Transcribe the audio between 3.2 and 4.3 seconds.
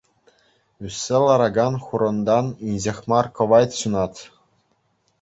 кӑвайт ҫунать.